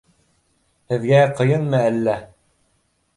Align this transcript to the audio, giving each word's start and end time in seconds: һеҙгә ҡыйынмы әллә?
һеҙгә 0.93 1.19
ҡыйынмы 1.41 1.83
әллә? 1.91 2.17